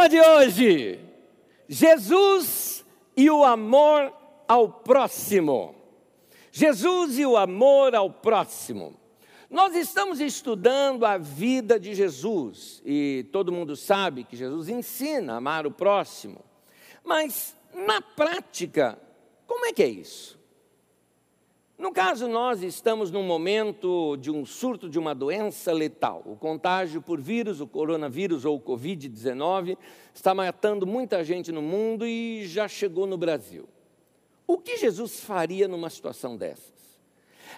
[0.00, 1.00] tema de hoje:
[1.68, 2.84] Jesus
[3.16, 4.12] e o amor
[4.48, 5.74] ao próximo.
[6.50, 8.98] Jesus e o amor ao próximo.
[9.50, 15.36] Nós estamos estudando a vida de Jesus e todo mundo sabe que Jesus ensina a
[15.36, 16.42] amar o próximo.
[17.04, 18.98] Mas na prática,
[19.46, 20.39] como é que é isso?
[21.80, 26.22] No caso, nós estamos num momento de um surto de uma doença letal.
[26.26, 29.78] O contágio por vírus, o coronavírus ou o Covid-19,
[30.12, 33.66] está matando muita gente no mundo e já chegou no Brasil.
[34.46, 36.70] O que Jesus faria numa situação dessas?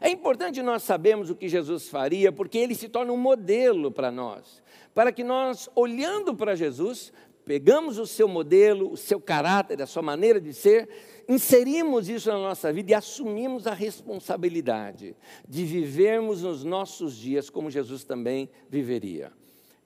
[0.01, 4.13] É importante nós sabermos o que Jesus faria, porque ele se torna um modelo para
[4.13, 4.63] nós,
[4.95, 7.13] para que nós, olhando para Jesus,
[7.45, 10.89] pegamos o seu modelo, o seu caráter, a sua maneira de ser,
[11.29, 15.17] inserimos isso na nossa vida e assumimos a responsabilidade
[15.49, 19.33] de vivermos nos nossos dias como Jesus também viveria.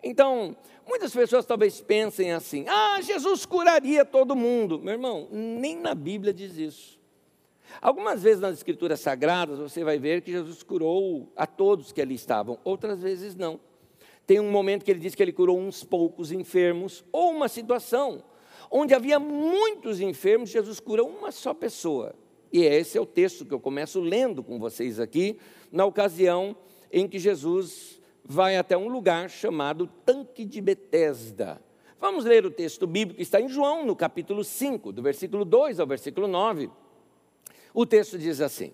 [0.03, 4.79] Então, muitas pessoas talvez pensem assim: ah, Jesus curaria todo mundo.
[4.79, 6.97] Meu irmão, nem na Bíblia diz isso.
[7.81, 12.15] Algumas vezes nas Escrituras Sagradas você vai ver que Jesus curou a todos que ali
[12.15, 13.61] estavam, outras vezes não.
[14.27, 18.25] Tem um momento que ele diz que ele curou uns poucos enfermos, ou uma situação
[18.71, 22.15] onde havia muitos enfermos, Jesus cura uma só pessoa.
[22.53, 25.39] E esse é o texto que eu começo lendo com vocês aqui,
[25.71, 26.57] na ocasião
[26.93, 31.61] em que Jesus vai até um lugar chamado Tanque de Betesda.
[32.01, 35.81] Vamos ler o texto bíblico que está em João, no capítulo 5, do versículo 2
[35.81, 36.71] ao versículo 9.
[37.73, 38.73] O texto diz assim: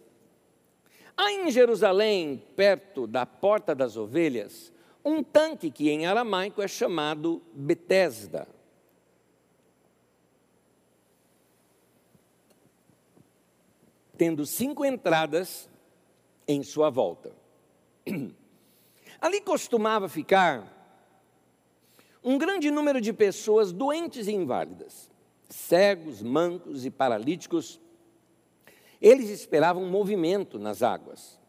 [1.16, 4.72] Há em Jerusalém, perto da porta das ovelhas,
[5.04, 8.46] um tanque que em aramaico é chamado Betesda
[14.22, 15.68] tendo cinco entradas
[16.46, 17.32] em sua volta.
[19.20, 20.72] Ali costumava ficar
[22.22, 25.10] um grande número de pessoas doentes e inválidas,
[25.48, 27.80] cegos, mancos e paralíticos.
[29.00, 31.40] Eles esperavam movimento nas águas.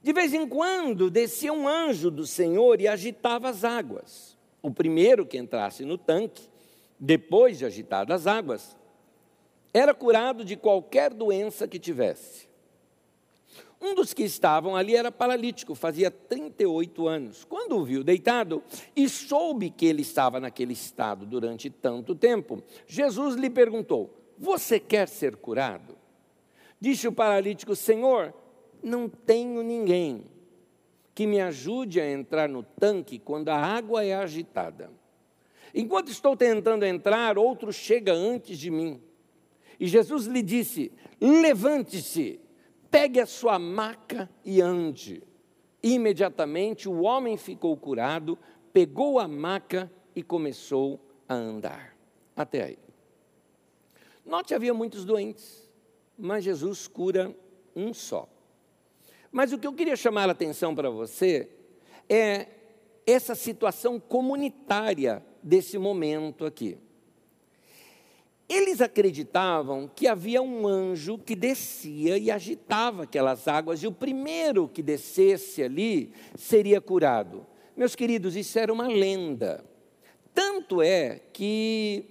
[0.00, 4.38] De vez em quando descia um anjo do Senhor e agitava as águas.
[4.62, 6.48] O primeiro que entrasse no tanque,
[6.96, 8.77] depois de agitadas as águas,
[9.72, 12.48] era curado de qualquer doença que tivesse.
[13.80, 17.44] Um dos que estavam ali era paralítico, fazia 38 anos.
[17.44, 18.62] Quando o viu deitado
[18.96, 25.08] e soube que ele estava naquele estado durante tanto tempo, Jesus lhe perguntou: Você quer
[25.08, 25.96] ser curado?
[26.80, 28.34] Disse o paralítico: Senhor,
[28.82, 30.24] não tenho ninguém
[31.14, 34.90] que me ajude a entrar no tanque quando a água é agitada.
[35.74, 39.00] Enquanto estou tentando entrar, outro chega antes de mim.
[39.78, 42.40] E Jesus lhe disse: Levante-se,
[42.90, 45.22] pegue a sua maca e ande.
[45.82, 48.38] Imediatamente o homem ficou curado,
[48.72, 51.96] pegou a maca e começou a andar.
[52.34, 52.78] Até aí.
[54.24, 55.70] Note, havia muitos doentes,
[56.16, 57.34] mas Jesus cura
[57.74, 58.28] um só.
[59.30, 61.48] Mas o que eu queria chamar a atenção para você
[62.08, 62.46] é
[63.06, 66.78] essa situação comunitária desse momento aqui.
[68.48, 74.66] Eles acreditavam que havia um anjo que descia e agitava aquelas águas, e o primeiro
[74.66, 77.46] que descesse ali seria curado.
[77.76, 79.64] Meus queridos, isso era uma lenda.
[80.32, 82.06] Tanto é que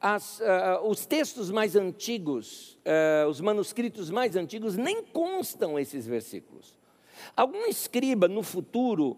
[0.00, 6.76] as, uh, os textos mais antigos, uh, os manuscritos mais antigos, nem constam esses versículos.
[7.36, 9.16] Algum escriba no futuro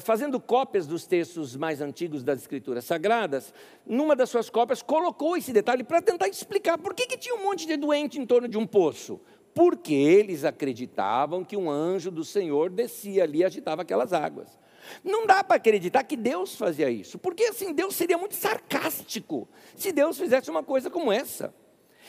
[0.00, 3.52] fazendo cópias dos textos mais antigos das Escrituras Sagradas,
[3.86, 7.42] numa das suas cópias colocou esse detalhe para tentar explicar por que, que tinha um
[7.42, 9.20] monte de doente em torno de um poço.
[9.54, 14.58] Porque eles acreditavam que um anjo do Senhor descia ali e agitava aquelas águas.
[15.02, 19.92] Não dá para acreditar que Deus fazia isso, porque assim Deus seria muito sarcástico se
[19.92, 21.54] Deus fizesse uma coisa como essa.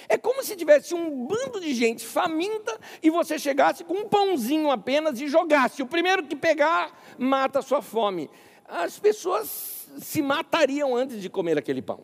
[0.08, 4.72] É como se tivesse um bando de gente faminta e você chegasse com um pãozinho
[4.72, 5.82] apenas e jogasse.
[5.82, 8.30] O primeiro que pegar, mata a sua fome.
[8.68, 12.02] As pessoas se matariam antes de comer aquele pão.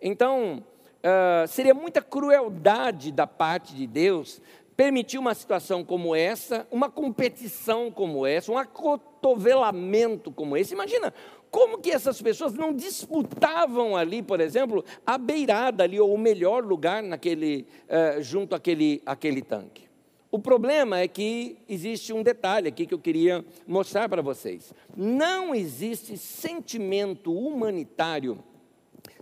[0.00, 0.64] Então,
[0.98, 4.40] uh, seria muita crueldade da parte de Deus
[4.76, 10.72] permitir uma situação como essa, uma competição como essa, um acotovelamento como esse.
[10.72, 11.12] Imagina
[11.50, 16.64] como que essas pessoas não disputavam ali, por exemplo, a beirada ali, ou o melhor
[16.64, 19.90] lugar naquele, uh, junto àquele, àquele tanque?
[20.30, 24.72] O problema é que existe um detalhe aqui que eu queria mostrar para vocês.
[24.96, 28.38] Não existe sentimento humanitário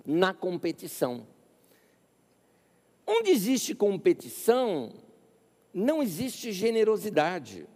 [0.05, 1.27] na competição.
[3.07, 4.93] Onde existe competição,
[5.73, 7.67] não existe generosidade.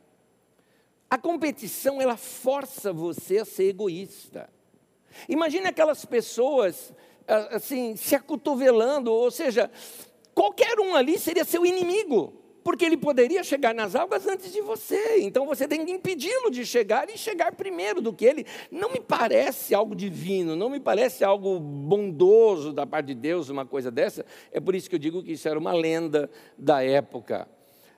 [1.12, 4.48] A competição, ela força você a ser egoísta.
[5.28, 6.90] Imagine aquelas pessoas
[7.50, 9.70] assim, se acotovelando, ou seja,
[10.34, 12.32] qualquer um ali seria seu inimigo
[12.64, 15.18] porque ele poderia chegar nas águas antes de você.
[15.18, 18.46] Então você tem que impedi-lo de chegar e chegar primeiro do que ele.
[18.70, 23.66] Não me parece algo divino, não me parece algo bondoso da parte de Deus, uma
[23.66, 24.24] coisa dessa.
[24.50, 27.46] É por isso que eu digo que isso era uma lenda da época.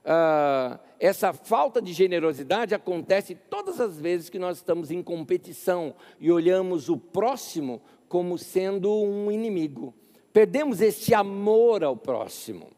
[0.05, 6.31] Ah, essa falta de generosidade acontece todas as vezes que nós estamos em competição e
[6.31, 9.95] olhamos o próximo como sendo um inimigo.
[10.33, 12.71] Perdemos esse amor ao próximo.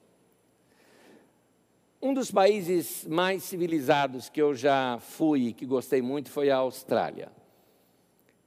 [2.01, 6.57] Um dos países mais civilizados que eu já fui e que gostei muito foi a
[6.57, 7.33] Austrália.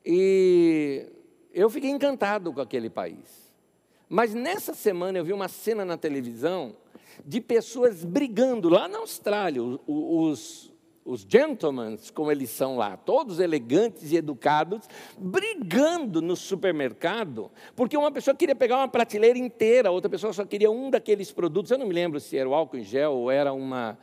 [0.06, 1.06] E
[1.54, 3.50] eu fiquei encantado com aquele país.
[4.08, 6.76] Mas nessa semana eu vi uma cena na televisão
[7.26, 10.72] de pessoas brigando lá na Austrália, os,
[11.06, 14.88] os gentlemen, como eles são lá, todos elegantes e educados,
[15.18, 20.70] brigando no supermercado, porque uma pessoa queria pegar uma prateleira inteira, outra pessoa só queria
[20.70, 21.72] um daqueles produtos.
[21.72, 23.98] Eu não me lembro se era o álcool em gel ou era uma,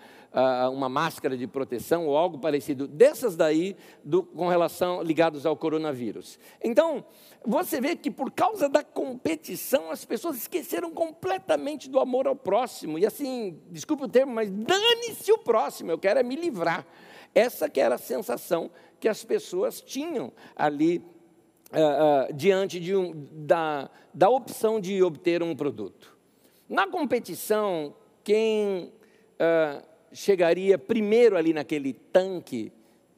[0.73, 2.87] uma máscara de proteção ou algo parecido.
[2.87, 6.39] Dessas daí, do, com relação ligados ao coronavírus.
[6.63, 7.05] Então,
[7.45, 12.99] você vê que por causa da competição, as pessoas esqueceram completamente do amor ao próximo.
[12.99, 16.87] E assim, desculpe o termo, mas dane-se o próximo, eu quero é me livrar.
[17.35, 20.99] Essa que era a sensação que as pessoas tinham ali
[21.73, 26.17] uh, uh, diante de um, da, da opção de obter um produto.
[26.69, 27.95] Na competição,
[28.25, 28.93] quem
[29.39, 32.73] uh, chegaria primeiro ali naquele tanque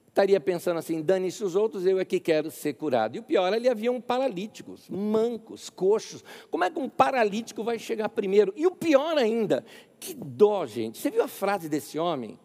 [0.09, 3.17] estaria pensando assim: dane-se os outros, eu é que quero ser curado.
[3.17, 6.25] E o pior, ali haviam paralíticos, mancos, coxos.
[6.51, 8.53] Como é que um paralítico vai chegar primeiro?
[8.57, 9.65] E o pior ainda,
[10.01, 10.99] que dó, gente.
[10.99, 12.39] Você viu a frase desse homem?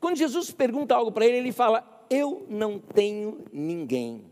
[0.00, 4.24] Quando Jesus pergunta algo para ele, ele fala: Eu não tenho ninguém.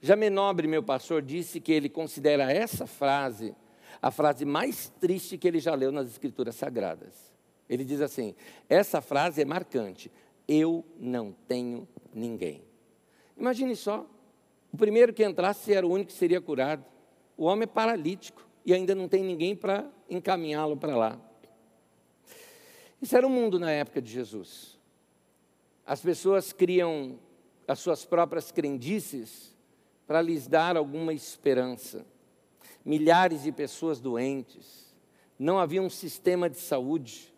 [0.00, 3.54] Jamé Nobre, meu pastor, disse que ele considera essa frase
[4.00, 7.25] a frase mais triste que ele já leu nas Escrituras Sagradas.
[7.68, 8.34] Ele diz assim:
[8.68, 10.10] essa frase é marcante,
[10.46, 12.62] eu não tenho ninguém.
[13.36, 14.06] Imagine só,
[14.72, 16.84] o primeiro que entrasse era o único que seria curado.
[17.36, 21.20] O homem é paralítico e ainda não tem ninguém para encaminhá-lo para lá.
[23.00, 24.78] Isso era o mundo na época de Jesus.
[25.84, 27.18] As pessoas criam
[27.68, 29.54] as suas próprias crendices
[30.06, 32.06] para lhes dar alguma esperança.
[32.84, 34.94] Milhares de pessoas doentes,
[35.38, 37.34] não havia um sistema de saúde,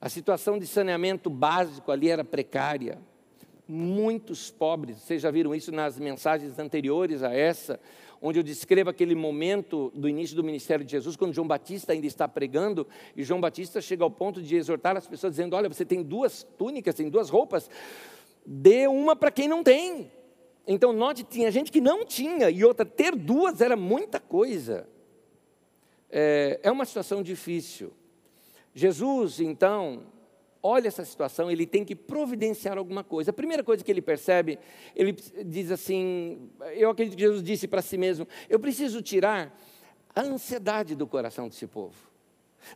[0.00, 2.98] a situação de saneamento básico ali era precária.
[3.68, 7.78] Muitos pobres, vocês já viram isso nas mensagens anteriores a essa,
[8.20, 12.06] onde eu descrevo aquele momento do início do ministério de Jesus, quando João Batista ainda
[12.06, 15.84] está pregando, e João Batista chega ao ponto de exortar as pessoas, dizendo: Olha, você
[15.84, 17.70] tem duas túnicas, tem duas roupas,
[18.44, 20.10] dê uma para quem não tem.
[20.66, 24.88] Então, note, tinha gente que não tinha, e outra, ter duas era muita coisa.
[26.10, 27.92] É, é uma situação difícil.
[28.74, 30.02] Jesus, então,
[30.62, 33.30] olha essa situação, ele tem que providenciar alguma coisa.
[33.30, 34.58] A primeira coisa que ele percebe,
[34.94, 35.12] ele
[35.44, 39.56] diz assim: eu acredito que Jesus disse para si mesmo: eu preciso tirar
[40.14, 41.96] a ansiedade do coração desse povo,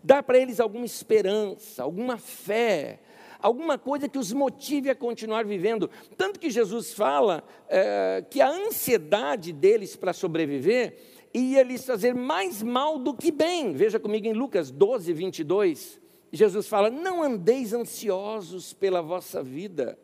[0.02, 3.00] dar para eles alguma esperança, alguma fé.
[3.40, 5.90] Alguma coisa que os motive a continuar vivendo.
[6.16, 10.96] Tanto que Jesus fala é, que a ansiedade deles para sobreviver
[11.34, 13.72] ia lhes fazer mais mal do que bem.
[13.72, 16.00] Veja comigo em Lucas 12, 22.
[16.32, 19.98] Jesus fala: Não andeis ansiosos pela vossa vida,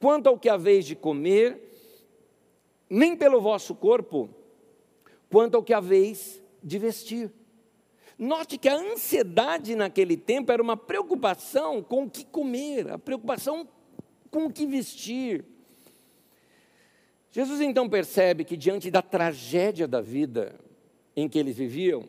[0.00, 1.60] quanto ao que haveis de comer,
[2.90, 4.28] nem pelo vosso corpo,
[5.30, 7.32] quanto ao que haveis de vestir.
[8.18, 13.68] Note que a ansiedade naquele tempo era uma preocupação com o que comer, a preocupação
[14.30, 15.44] com o que vestir.
[17.30, 20.58] Jesus então percebe que diante da tragédia da vida
[21.14, 22.04] em que eles viviam,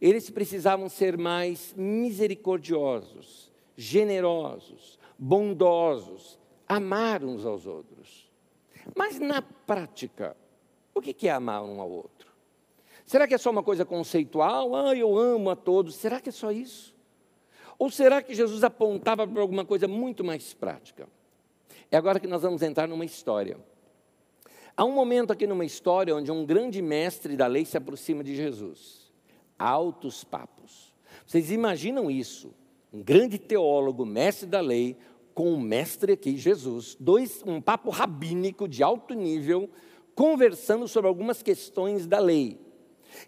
[0.00, 8.30] eles precisavam ser mais misericordiosos, generosos, bondosos, amar uns aos outros.
[8.94, 10.36] Mas na prática,
[10.94, 12.32] o que é amar um ao outro?
[13.06, 14.74] Será que é só uma coisa conceitual?
[14.74, 15.94] Ah, eu amo a todos.
[15.94, 16.94] Será que é só isso?
[17.78, 21.08] Ou será que Jesus apontava para alguma coisa muito mais prática?
[21.90, 23.58] É agora que nós vamos entrar numa história.
[24.76, 28.34] Há um momento aqui numa história onde um grande mestre da lei se aproxima de
[28.34, 29.12] Jesus.
[29.56, 30.92] Altos papos.
[31.24, 32.52] Vocês imaginam isso?
[32.92, 34.96] Um grande teólogo, mestre da lei,
[35.32, 39.70] com o mestre aqui, Jesus, dois, um papo rabínico de alto nível,
[40.14, 42.60] conversando sobre algumas questões da lei.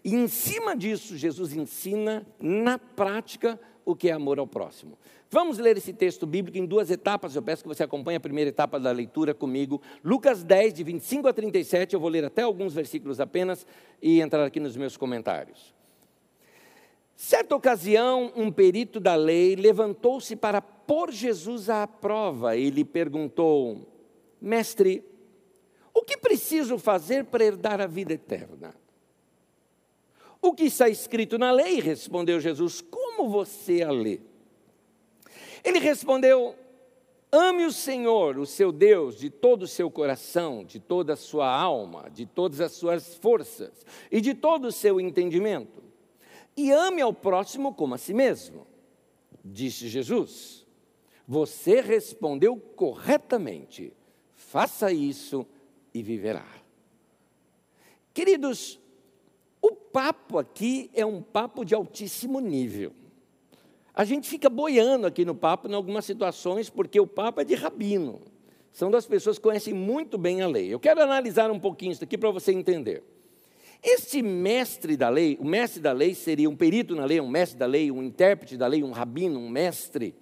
[0.03, 4.97] E em cima disso, Jesus ensina na prática o que é amor ao próximo.
[5.29, 7.35] Vamos ler esse texto bíblico em duas etapas.
[7.35, 9.81] Eu peço que você acompanhe a primeira etapa da leitura comigo.
[10.03, 11.93] Lucas 10, de 25 a 37.
[11.93, 13.67] Eu vou ler até alguns versículos apenas
[14.01, 15.75] e entrar aqui nos meus comentários.
[17.15, 23.85] Certa ocasião, um perito da lei levantou-se para pôr Jesus à prova e lhe perguntou:
[24.39, 25.03] Mestre,
[25.93, 28.73] o que preciso fazer para herdar a vida eterna?
[30.39, 31.81] O que está escrito na lei?
[31.81, 32.79] Respondeu Jesus.
[32.79, 34.19] Como você a lê?
[35.67, 36.55] Ele respondeu:
[37.29, 41.53] Ame o Senhor, o seu Deus, de todo o seu coração, de toda a sua
[41.53, 45.83] alma, de todas as suas forças e de todo o seu entendimento.
[46.55, 48.65] E ame ao próximo como a si mesmo.
[49.43, 50.65] Disse Jesus.
[51.27, 53.91] Você respondeu corretamente.
[54.35, 55.45] Faça isso
[55.93, 56.47] e viverá.
[58.13, 58.79] Queridos,
[59.61, 62.93] o papo aqui é um papo de altíssimo nível.
[63.97, 67.55] A gente fica boiando aqui no papo em algumas situações, porque o papo é de
[67.55, 68.21] rabino.
[68.71, 70.71] São das pessoas que conhecem muito bem a lei.
[70.71, 73.01] Eu quero analisar um pouquinho isso aqui para você entender.
[73.81, 77.57] Este mestre da lei, o mestre da lei seria um perito na lei, um mestre
[77.57, 80.13] da lei, um intérprete da lei, um rabino, um mestre.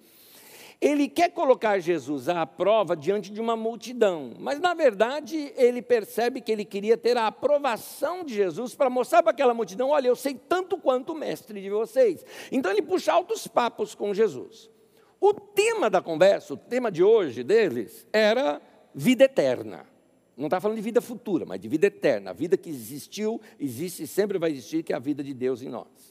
[0.80, 6.40] Ele quer colocar Jesus à prova diante de uma multidão, mas na verdade ele percebe
[6.40, 10.16] que ele queria ter a aprovação de Jesus para mostrar para aquela multidão: olha, eu
[10.16, 12.24] sei tanto quanto o mestre de vocês.
[12.52, 14.70] Então ele puxa altos papos com Jesus.
[15.18, 18.60] O tema da conversa, o tema de hoje deles, era
[18.94, 19.86] vida eterna.
[20.36, 22.30] Não está falando de vida futura, mas de vida eterna.
[22.30, 25.62] A vida que existiu, existe e sempre vai existir, que é a vida de Deus
[25.62, 26.05] em nós.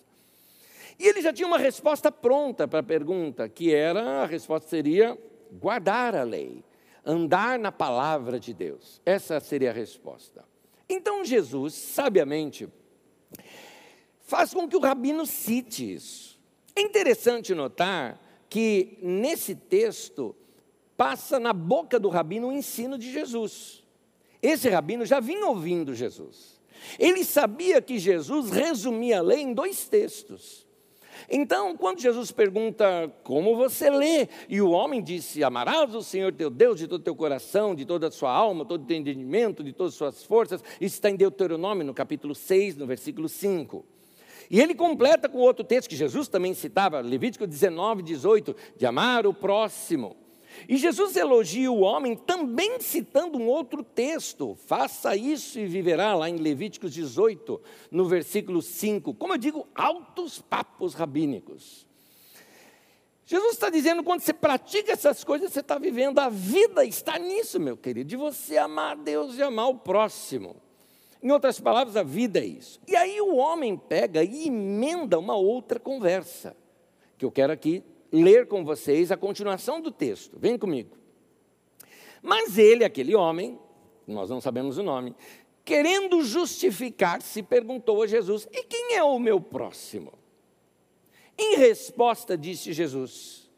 [0.98, 5.18] E ele já tinha uma resposta pronta para a pergunta, que era, a resposta seria
[5.52, 6.64] guardar a lei,
[7.06, 9.02] andar na palavra de Deus.
[9.06, 10.46] Essa seria a resposta.
[10.88, 12.70] Então Jesus, sabiamente,
[14.22, 16.40] faz com que o rabino cite isso.
[16.76, 20.36] É interessante notar que nesse texto
[20.96, 23.84] passa na boca do rabino o ensino de Jesus.
[24.42, 26.62] Esse rabino já vinha ouvindo Jesus.
[27.00, 30.65] Ele sabia que Jesus resumia a lei em dois textos.
[31.30, 36.50] Então, quando Jesus pergunta como você lê, e o homem disse: Amarás o Senhor teu
[36.50, 39.64] Deus de todo o teu coração, de toda a sua alma, todo o teu entendimento,
[39.64, 43.86] de todas as suas forças, isso está em Deuteronômio, no capítulo 6, no versículo 5.
[44.50, 49.26] E ele completa com outro texto que Jesus também citava, Levítico 19, 18, de amar
[49.26, 50.25] o próximo.
[50.68, 56.30] E Jesus elogia o homem também citando um outro texto: faça isso e viverá, lá
[56.30, 59.14] em Levíticos 18, no versículo 5.
[59.14, 61.86] Como eu digo, altos papos rabínicos.
[63.26, 67.60] Jesus está dizendo: quando você pratica essas coisas, você está vivendo, a vida está nisso,
[67.60, 70.56] meu querido, de você amar Deus e amar o próximo.
[71.22, 72.80] Em outras palavras, a vida é isso.
[72.88, 76.56] E aí o homem pega e emenda uma outra conversa,
[77.18, 77.84] que eu quero aqui
[78.16, 80.38] ler com vocês a continuação do texto.
[80.40, 80.98] Vem comigo.
[82.22, 83.60] Mas ele, aquele homem,
[84.08, 85.16] nós não sabemos o nome,
[85.64, 90.14] querendo justificar-se, perguntou a Jesus: E quem é o meu próximo?
[91.38, 93.50] Em resposta, disse Jesus: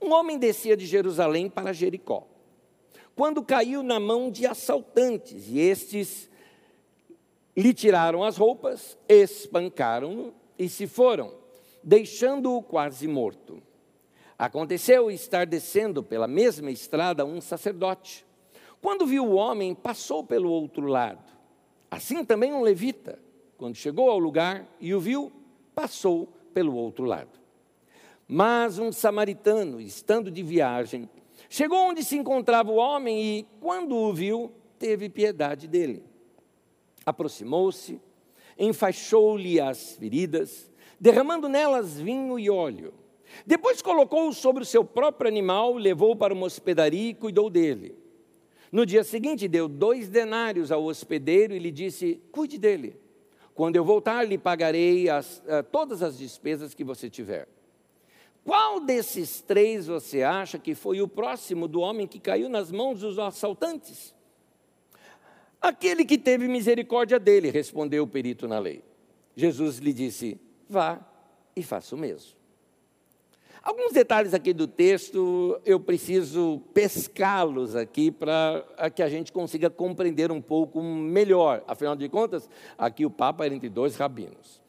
[0.00, 2.26] Um homem descia de Jerusalém para Jericó,
[3.16, 6.28] quando caiu na mão de assaltantes, e estes
[7.56, 11.40] lhe tiraram as roupas, espancaram-no e se foram
[11.82, 13.62] deixando-o quase morto.
[14.38, 18.24] Aconteceu estar descendo pela mesma estrada um sacerdote.
[18.80, 21.30] Quando viu o homem, passou pelo outro lado.
[21.90, 23.18] Assim também um levita,
[23.58, 25.30] quando chegou ao lugar e o viu,
[25.74, 27.38] passou pelo outro lado.
[28.26, 31.10] Mas um samaritano, estando de viagem,
[31.48, 36.02] chegou onde se encontrava o homem e, quando o viu, teve piedade dele.
[37.04, 38.00] Aproximou-se,
[38.56, 40.69] enfaixou-lhe as feridas,
[41.00, 42.92] derramando nelas vinho e óleo.
[43.46, 47.96] Depois colocou-o sobre o seu próprio animal, levou-o para uma hospedaria e cuidou dele.
[48.70, 52.96] No dia seguinte, deu dois denários ao hospedeiro e lhe disse: Cuide dele.
[53.54, 57.48] Quando eu voltar, lhe pagarei as, uh, todas as despesas que você tiver.
[58.44, 63.00] Qual desses três você acha que foi o próximo do homem que caiu nas mãos
[63.00, 64.14] dos assaltantes?
[65.60, 68.82] Aquele que teve misericórdia dele, respondeu o perito na lei.
[69.36, 70.40] Jesus lhe disse:
[70.70, 71.00] vá
[71.56, 72.38] e faça o mesmo.
[73.62, 80.32] Alguns detalhes aqui do texto eu preciso pescá-los aqui para que a gente consiga compreender
[80.32, 81.62] um pouco melhor.
[81.66, 82.48] Afinal de contas,
[82.78, 84.62] aqui o Papa era entre dois rabinos.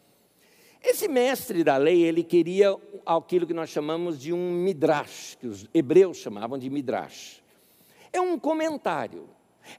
[0.84, 5.67] Esse mestre da lei, ele queria aquilo que nós chamamos de um midrash, que os
[5.74, 7.41] hebreus chamavam de midrash.
[8.12, 9.29] É um comentário,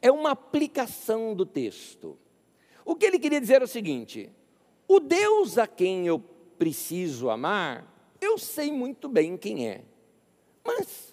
[0.00, 2.16] é uma aplicação do texto.
[2.84, 4.30] O que ele queria dizer é o seguinte:
[4.96, 6.18] o Deus a quem eu
[6.58, 9.82] preciso amar eu sei muito bem quem é.
[10.64, 11.12] Mas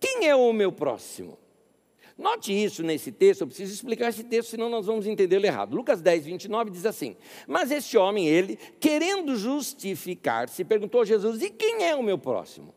[0.00, 1.38] quem é o meu próximo?
[2.16, 5.76] Note isso nesse texto, eu preciso explicar esse texto, senão nós vamos entendê-lo errado.
[5.76, 7.14] Lucas 10, 29 diz assim:
[7.46, 12.74] Mas este homem, ele, querendo justificar-se, perguntou a Jesus: E quem é o meu próximo?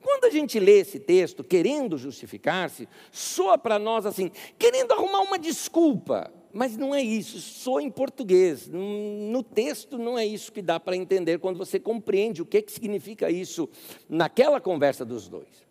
[0.00, 5.36] Quando a gente lê esse texto, querendo justificar-se, soa para nós assim, querendo arrumar uma
[5.36, 6.32] desculpa.
[6.56, 8.66] Mas não é isso, soa em português.
[8.66, 12.72] No texto não é isso que dá para entender quando você compreende o que, que
[12.72, 13.68] significa isso
[14.08, 15.66] naquela conversa dos dois.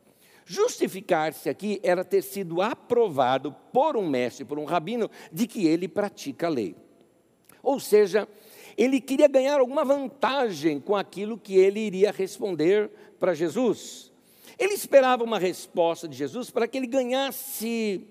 [0.45, 5.87] Justificar-se aqui era ter sido aprovado por um mestre, por um rabino, de que ele
[5.87, 6.75] pratica a lei.
[7.63, 8.27] Ou seja,
[8.77, 14.11] ele queria ganhar alguma vantagem com aquilo que ele iria responder para Jesus.
[14.59, 18.05] Ele esperava uma resposta de Jesus para que ele ganhasse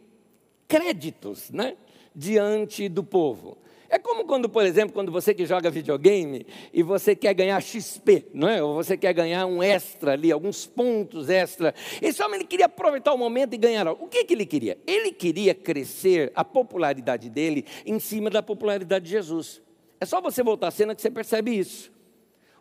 [0.66, 1.76] créditos, né?
[2.14, 3.58] Diante do povo.
[3.94, 8.26] É como quando, por exemplo, quando você que joga videogame e você quer ganhar XP,
[8.34, 8.60] não é?
[8.60, 11.72] Ou você quer ganhar um extra ali, alguns pontos extra.
[12.02, 14.04] Esse homem ele queria aproveitar o momento e ganhar algo.
[14.04, 14.76] O que, que ele queria?
[14.84, 19.62] Ele queria crescer a popularidade dele em cima da popularidade de Jesus.
[20.00, 21.92] É só você voltar à cena que você percebe isso.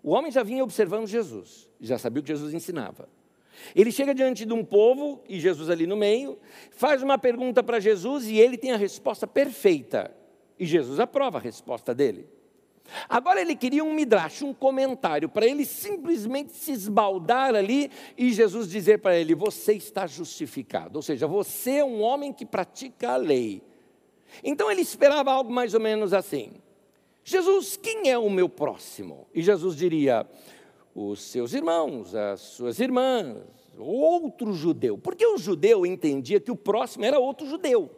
[0.03, 3.09] O homem já vinha observando Jesus, já sabia o que Jesus ensinava.
[3.75, 6.37] Ele chega diante de um povo, e Jesus ali no meio,
[6.71, 10.11] faz uma pergunta para Jesus e ele tem a resposta perfeita.
[10.59, 12.27] E Jesus aprova a resposta dele.
[13.07, 18.69] Agora ele queria um midrash, um comentário, para ele simplesmente se esbaldar ali e Jesus
[18.69, 20.97] dizer para ele: Você está justificado.
[20.97, 23.61] Ou seja, você é um homem que pratica a lei.
[24.43, 26.51] Então ele esperava algo mais ou menos assim:
[27.23, 29.27] Jesus, quem é o meu próximo?
[29.33, 30.27] E Jesus diria:
[30.95, 33.37] Os seus irmãos, as suas irmãs,
[33.77, 34.97] outro judeu.
[34.97, 37.89] Porque o judeu entendia que o próximo era outro judeu.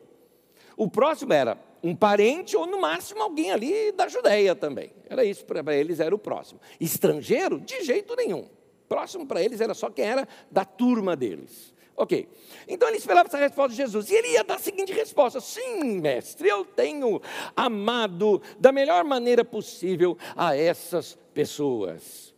[0.77, 4.91] O próximo era um parente ou, no máximo, alguém ali da Judéia também.
[5.09, 6.59] Era isso, para eles era o próximo.
[6.79, 8.47] Estrangeiro, de jeito nenhum.
[8.89, 11.73] Próximo para eles era só quem era da turma deles.
[11.95, 12.27] Ok.
[12.67, 14.09] Então ele esperava essa resposta de Jesus.
[14.09, 17.21] E ele ia dar a seguinte resposta: Sim, mestre, eu tenho
[17.55, 22.34] amado da melhor maneira possível a essas pessoas.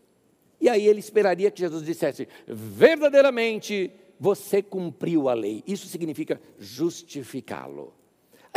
[0.60, 5.64] E aí ele esperaria que Jesus dissesse: verdadeiramente você cumpriu a lei.
[5.68, 7.94] Isso significa justificá-lo.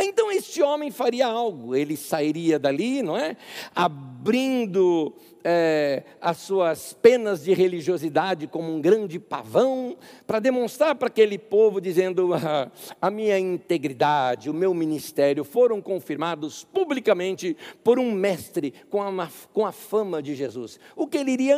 [0.03, 3.37] Então este homem faria algo, ele sairia dali, não é?
[3.75, 11.37] Abrindo é, as suas penas de religiosidade como um grande pavão, para demonstrar para aquele
[11.37, 18.73] povo, dizendo: ah, a minha integridade, o meu ministério foram confirmados publicamente por um mestre
[18.89, 20.79] com a, com a fama de Jesus.
[20.95, 21.57] O que ele iria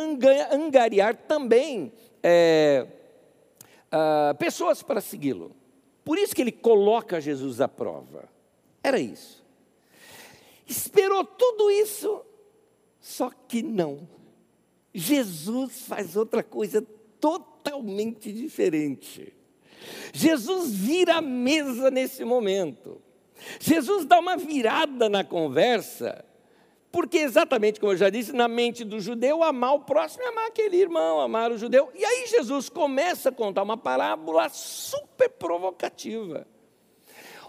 [0.51, 2.87] angariar também é,
[3.89, 5.55] ah, pessoas para segui-lo.
[6.03, 8.32] Por isso que ele coloca Jesus à prova.
[8.83, 9.43] Era isso.
[10.67, 12.25] Esperou tudo isso,
[12.99, 14.07] só que não.
[14.93, 16.85] Jesus faz outra coisa
[17.19, 19.33] totalmente diferente.
[20.13, 23.01] Jesus vira a mesa nesse momento.
[23.59, 26.23] Jesus dá uma virada na conversa,
[26.91, 30.47] porque exatamente como eu já disse, na mente do judeu, amar o próximo é amar
[30.47, 31.89] aquele irmão, amar o judeu.
[31.95, 36.47] E aí Jesus começa a contar uma parábola super provocativa.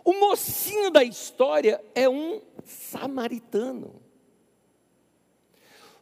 [0.04, 4.02] O mocinho da história é um samaritano.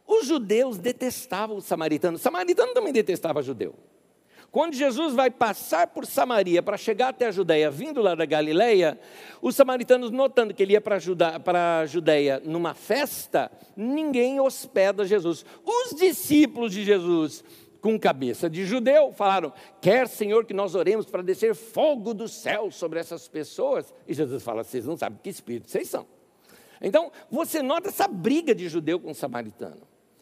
[0.05, 2.17] Os judeus detestavam o samaritano.
[2.17, 3.73] O samaritano também detestava judeu.
[4.53, 8.99] Quando Jesus vai passar por Samaria para chegar até a Judéia, vindo lá da Galileia,
[9.41, 10.97] os samaritanos, notando que ele ia para
[11.79, 15.43] a Judéia numa festa, ninguém hospeda Jesus.
[15.65, 17.43] Os discípulos de Jesus
[17.83, 22.71] com cabeça de judeu, falaram: Quer, Senhor, que nós oremos para descer fogo do céu
[22.71, 23.93] sobre essas pessoas?
[24.07, 26.07] E Jesus fala: Vocês não sabem que espírito vocês são.
[26.81, 29.81] Então, você nota essa briga de judeu com samaritano.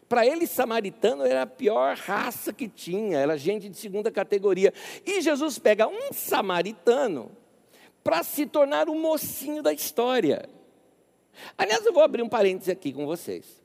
[0.10, 4.74] Para ele, samaritano era a pior raça que tinha, era gente de segunda categoria.
[5.06, 7.32] E Jesus pega um samaritano
[8.04, 10.50] para se tornar o mocinho da história.
[11.56, 13.61] Aliás, eu vou abrir um parêntese aqui com vocês.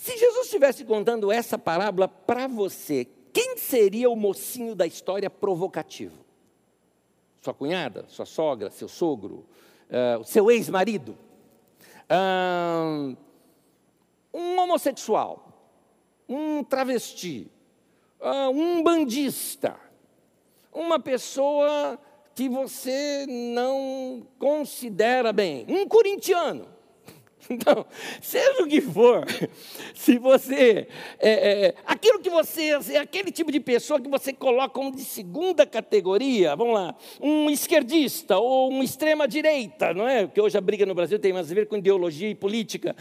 [0.00, 6.24] Se Jesus estivesse contando essa parábola para você, quem seria o mocinho da história provocativo?
[7.42, 9.44] Sua cunhada, sua sogra, seu sogro,
[9.90, 11.18] uh, seu ex-marido?
[12.08, 13.14] Uh,
[14.32, 15.68] um homossexual,
[16.26, 17.50] um travesti,
[18.20, 19.78] uh, um bandista,
[20.72, 22.00] uma pessoa
[22.34, 26.79] que você não considera bem, um corintiano.
[27.50, 27.84] Então,
[28.22, 29.26] seja o que for,
[29.92, 30.86] se você.
[31.18, 32.70] É, é, aquilo que você.
[32.92, 37.50] É aquele tipo de pessoa que você coloca como de segunda categoria, vamos lá, um
[37.50, 40.26] esquerdista ou uma extrema-direita, não é?
[40.26, 42.94] Porque hoje a briga no Brasil tem mais a ver com ideologia e política.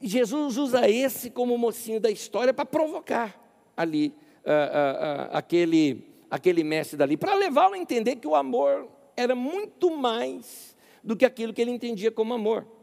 [0.00, 3.36] Jesus usa esse como mocinho da história para provocar
[3.76, 9.34] ali uh, uh, aquele, aquele mestre dali, para levá-lo a entender que o amor era
[9.34, 12.77] muito mais do que aquilo que ele entendia como amor.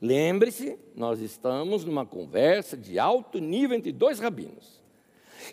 [0.00, 4.82] Lembre-se, nós estamos numa conversa de alto nível entre dois rabinos.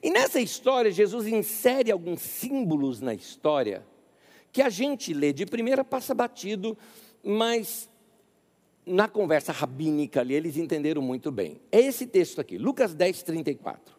[0.02, 3.86] E nessa história, Jesus insere alguns símbolos na história
[4.52, 6.78] que a gente lê de primeira, passa batido,
[7.24, 7.90] mas
[8.86, 11.60] na conversa rabínica ali, eles entenderam muito bem.
[11.72, 13.96] É esse texto aqui, Lucas 10, 34.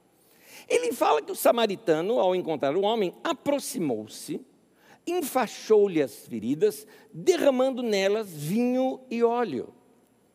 [0.68, 4.40] Ele fala que o samaritano, ao encontrar o homem, aproximou-se,
[5.06, 9.74] enfaixou-lhe as feridas, derramando nelas vinho e óleo.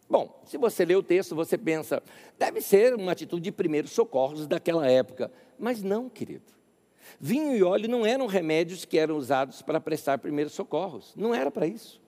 [0.10, 2.02] Bom, se você lê o texto, você pensa,
[2.38, 5.32] deve ser uma atitude de primeiros socorros daquela época.
[5.58, 6.52] Mas não, querido.
[7.20, 11.14] Vinho e óleo não eram remédios que eram usados para prestar primeiros socorros.
[11.16, 12.02] Não era para isso.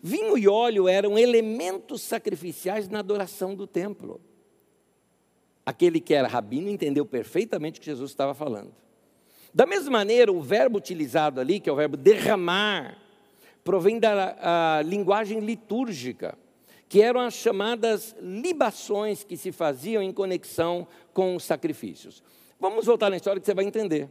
[0.00, 4.20] Vinho e óleo eram elementos sacrificiais na adoração do templo.
[5.64, 8.72] Aquele que era rabino entendeu perfeitamente o que Jesus estava falando.
[9.52, 12.96] Da mesma maneira, o verbo utilizado ali, que é o verbo derramar,
[13.66, 16.38] provém da linguagem litúrgica,
[16.88, 22.22] que eram as chamadas libações que se faziam em conexão com os sacrifícios.
[22.60, 24.08] Vamos voltar na história que você vai entender.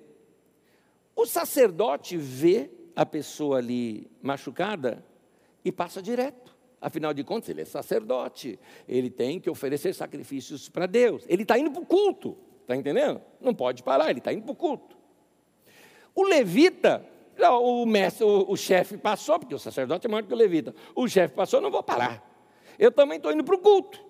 [1.15, 5.02] O sacerdote vê a pessoa ali machucada
[5.63, 6.54] e passa direto.
[6.82, 11.24] Afinal de contas, ele é sacerdote, ele tem que oferecer sacrifícios para Deus.
[11.30, 13.22] Ele está indo para o culto, está entendendo?
[13.39, 14.98] Não pode parar, ele está indo para o culto.
[16.13, 17.06] O levita,
[17.62, 20.74] o mestre, o, o chefe passou, porque o sacerdote é maior que o levita.
[20.95, 22.24] O chefe passou, não vou parar.
[22.78, 24.06] Eu também estou indo para o culto.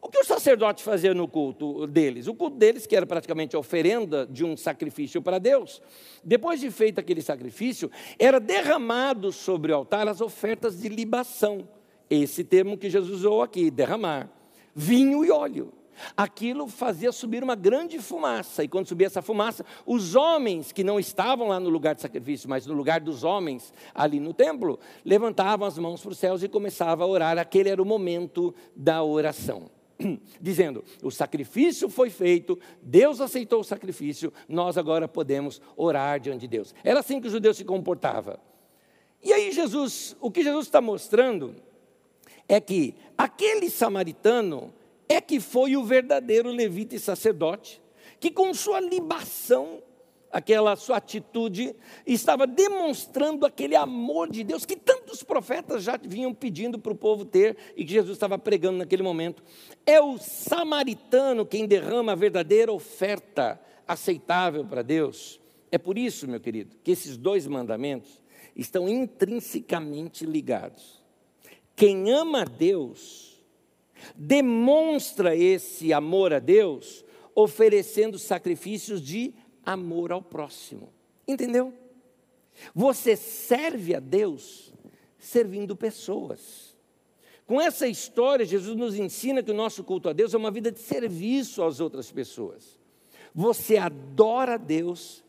[0.00, 2.28] O que o sacerdote fazia no culto deles?
[2.28, 5.82] O culto deles, que era praticamente a oferenda de um sacrifício para Deus,
[6.22, 11.68] depois de feito aquele sacrifício, era derramado sobre o altar as ofertas de libação.
[12.08, 14.30] Esse termo que Jesus usou aqui, derramar.
[14.74, 15.72] Vinho e óleo.
[16.16, 20.98] Aquilo fazia subir uma grande fumaça, e quando subia essa fumaça, os homens que não
[20.98, 25.66] estavam lá no lugar de sacrifício, mas no lugar dos homens ali no templo, levantavam
[25.66, 27.38] as mãos para os céus e começavam a orar.
[27.38, 29.70] Aquele era o momento da oração.
[30.40, 36.48] dizendo: o sacrifício foi feito, Deus aceitou o sacrifício, nós agora podemos orar diante de
[36.48, 36.74] Deus.
[36.84, 38.38] Era assim que o judeu se comportava.
[39.22, 41.54] E aí, Jesus, o que Jesus está mostrando
[42.48, 44.72] é que aquele samaritano
[45.08, 47.82] é que foi o verdadeiro levita e sacerdote,
[48.18, 49.82] que com sua libação
[50.36, 51.74] aquela sua atitude,
[52.06, 57.24] estava demonstrando aquele amor de Deus que tantos profetas já vinham pedindo para o povo
[57.24, 59.42] ter e que Jesus estava pregando naquele momento.
[59.86, 65.40] É o samaritano quem derrama a verdadeira oferta aceitável para Deus.
[65.72, 68.22] É por isso, meu querido, que esses dois mandamentos
[68.54, 71.02] estão intrinsecamente ligados.
[71.74, 73.25] Quem ama Deus
[74.16, 77.04] demonstra esse amor a Deus
[77.34, 80.92] oferecendo sacrifícios de amor ao próximo.
[81.26, 81.72] Entendeu?
[82.74, 84.72] Você serve a Deus
[85.18, 86.76] servindo pessoas.
[87.46, 90.72] Com essa história, Jesus nos ensina que o nosso culto a Deus é uma vida
[90.72, 92.78] de serviço às outras pessoas.
[93.34, 95.22] Você adora a Deus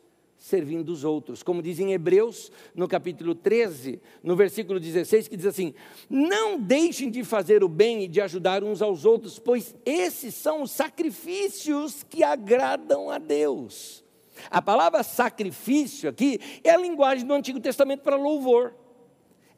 [0.48, 1.42] servindo os outros.
[1.42, 5.74] Como diz em Hebreus, no capítulo 13, no versículo 16, que diz assim:
[6.08, 10.62] Não deixem de fazer o bem e de ajudar uns aos outros, pois esses são
[10.62, 14.04] os sacrifícios que agradam a Deus.
[14.50, 18.74] A palavra sacrifício aqui é a linguagem do Antigo Testamento para louvor.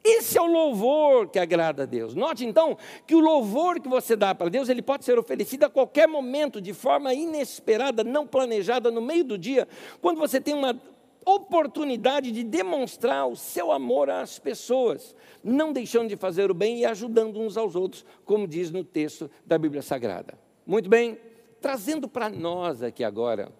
[0.03, 2.15] Esse é o louvor que agrada a Deus.
[2.15, 5.69] Note então que o louvor que você dá para Deus, ele pode ser oferecido a
[5.69, 9.67] qualquer momento, de forma inesperada, não planejada, no meio do dia,
[10.01, 10.79] quando você tem uma
[11.23, 16.85] oportunidade de demonstrar o seu amor às pessoas, não deixando de fazer o bem e
[16.85, 20.33] ajudando uns aos outros, como diz no texto da Bíblia Sagrada.
[20.65, 21.19] Muito bem,
[21.61, 23.51] trazendo para nós aqui agora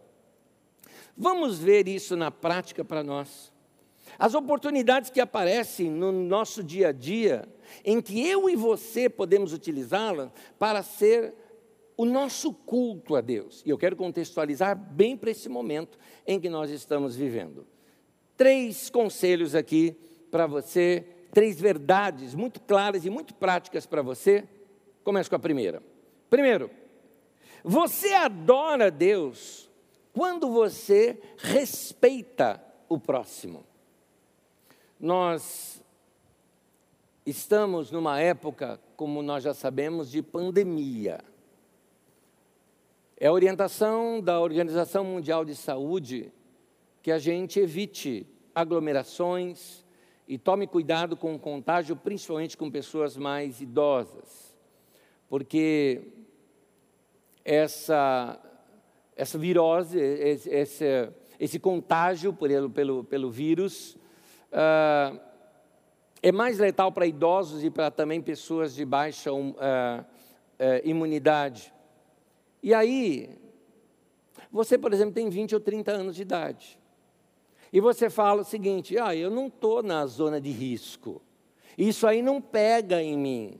[1.15, 3.51] Vamos ver isso na prática para nós.
[4.17, 7.47] As oportunidades que aparecem no nosso dia a dia,
[7.83, 11.33] em que eu e você podemos utilizá-las para ser
[11.97, 13.61] o nosso culto a Deus.
[13.65, 17.65] E eu quero contextualizar bem para esse momento em que nós estamos vivendo.
[18.35, 19.95] Três conselhos aqui
[20.31, 24.47] para você, três verdades muito claras e muito práticas para você.
[25.03, 25.83] Começo com a primeira.
[26.29, 26.71] Primeiro,
[27.63, 29.69] você adora Deus
[30.13, 33.65] quando você respeita o próximo.
[35.01, 35.83] Nós
[37.25, 41.21] estamos numa época, como nós já sabemos, de pandemia.
[43.17, 46.31] É a orientação da Organização Mundial de Saúde
[47.01, 49.83] que a gente evite aglomerações
[50.27, 54.55] e tome cuidado com o contágio, principalmente com pessoas mais idosas.
[55.27, 56.03] porque
[57.43, 58.39] essa,
[59.15, 63.97] essa virose, esse, esse, contágio pelo, pelo, pelo vírus,
[64.51, 65.19] uh,
[66.21, 70.05] é mais letal para idosos e para também pessoas de baixa uh, uh,
[70.83, 71.73] imunidade.
[72.61, 73.29] E aí,
[74.51, 76.79] você, por exemplo, tem 20 ou 30 anos de idade.
[77.73, 81.21] E você fala o seguinte: ah, eu não estou na zona de risco.
[81.77, 83.59] Isso aí não pega em mim.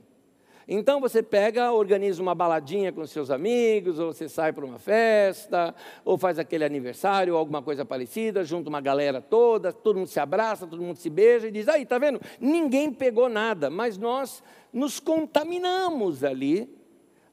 [0.74, 5.74] Então você pega, organiza uma baladinha com seus amigos, ou você sai para uma festa,
[6.02, 10.18] ou faz aquele aniversário, ou alguma coisa parecida, junta uma galera toda, todo mundo se
[10.18, 12.18] abraça, todo mundo se beija e diz: aí, tá vendo?
[12.40, 16.74] Ninguém pegou nada, mas nós nos contaminamos ali.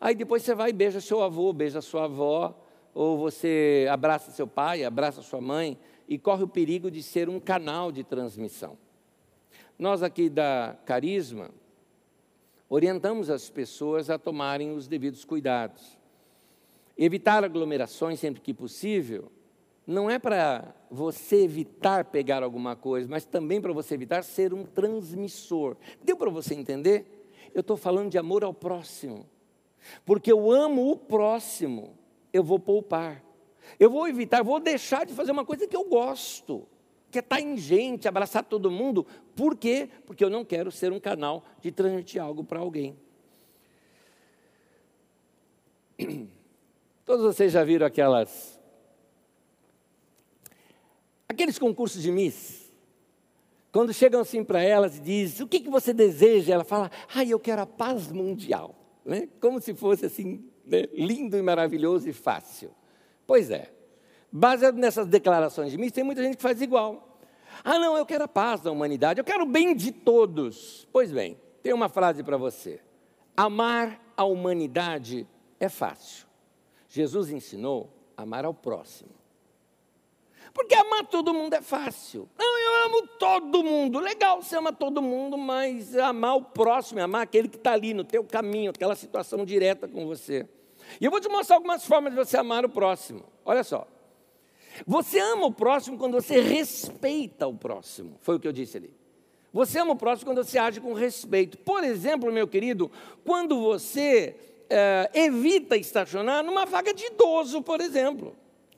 [0.02, 2.54] Aí depois você vai e beija seu avô, beija sua avó,
[2.94, 7.40] ou você abraça seu pai, abraça sua mãe, e corre o perigo de ser um
[7.40, 8.78] canal de transmissão.
[9.78, 11.52] Nós aqui da Carisma,
[12.70, 15.98] orientamos as pessoas a tomarem os devidos cuidados.
[16.98, 19.32] Evitar aglomerações sempre que possível,
[19.88, 24.64] não é para você evitar pegar alguma coisa, mas também para você evitar ser um
[24.64, 25.76] transmissor.
[26.04, 27.26] Deu para você entender?
[27.56, 29.26] Eu estou falando de amor ao próximo.
[30.06, 31.98] Porque eu amo o próximo,
[32.32, 33.24] eu vou poupar.
[33.80, 36.68] Eu vou evitar, vou deixar de fazer uma coisa que eu gosto
[37.12, 39.06] quer estar em gente, abraçar todo mundo.
[39.36, 39.90] Por quê?
[40.06, 42.98] Porque eu não quero ser um canal de transmitir algo para alguém.
[47.06, 48.60] Todos vocês já viram aquelas.
[51.28, 52.70] Aqueles concursos de Miss.
[53.72, 56.54] Quando chegam assim para elas e dizem, o que, que você deseja?
[56.54, 58.76] Ela fala, ah, eu quero a paz mundial.
[59.06, 59.30] Né?
[59.40, 60.88] Como se fosse assim, né?
[60.94, 62.72] lindo e maravilhoso e fácil.
[63.28, 63.72] Pois é,
[64.32, 67.18] Baseado nessas declarações de mim, tem muita gente que faz igual.
[67.64, 70.88] Ah, não, eu quero a paz da humanidade, eu quero o bem de todos.
[70.92, 72.80] Pois bem, tem uma frase para você.
[73.36, 75.28] Amar a humanidade
[75.60, 76.28] é fácil.
[76.88, 79.12] Jesus ensinou a amar ao próximo.
[80.54, 82.28] Porque amar todo mundo é fácil.
[82.38, 84.00] Não, eu amo todo mundo.
[84.00, 88.04] Legal, você ama todo mundo, mas amar o próximo, amar aquele que está ali no
[88.04, 90.48] teu caminho, aquela situação direta com você.
[91.00, 93.24] E eu vou te mostrar algumas formas de você amar o próximo.
[93.46, 93.88] Olha só.
[94.86, 98.94] Você ama o próximo quando você respeita o próximo, foi o que eu disse ali.
[99.52, 101.58] Você ama o próximo quando você age com respeito.
[101.58, 102.92] Por exemplo, meu querido,
[103.26, 104.36] quando você
[104.70, 108.36] é, evita estacionar numa vaga de idoso, por exemplo.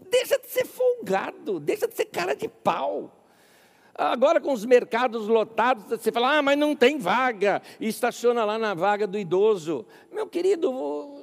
[0.10, 3.18] Deixa de ser folgado, deixa de ser cara de pau.
[3.94, 8.58] Agora, com os mercados lotados, você fala, ah, mas não tem vaga, e estaciona lá
[8.58, 9.86] na vaga do idoso.
[10.12, 11.21] Meu querido,